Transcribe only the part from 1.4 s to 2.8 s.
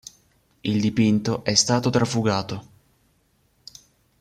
è stato trafugato.